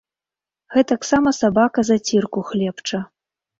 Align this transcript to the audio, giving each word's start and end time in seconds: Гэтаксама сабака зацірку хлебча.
Гэтаксама 0.75 1.29
сабака 1.41 1.79
зацірку 1.91 2.47
хлебча. 2.51 3.05